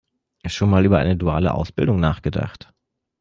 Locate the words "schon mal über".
0.47-0.97